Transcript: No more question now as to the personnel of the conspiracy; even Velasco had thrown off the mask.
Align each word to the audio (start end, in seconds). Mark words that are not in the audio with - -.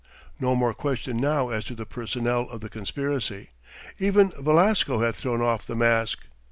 No 0.39 0.55
more 0.55 0.73
question 0.73 1.17
now 1.17 1.49
as 1.49 1.63
to 1.65 1.75
the 1.75 1.85
personnel 1.85 2.49
of 2.49 2.61
the 2.61 2.69
conspiracy; 2.71 3.51
even 3.99 4.31
Velasco 4.31 5.01
had 5.01 5.15
thrown 5.15 5.43
off 5.43 5.67
the 5.67 5.75
mask. 5.75 6.21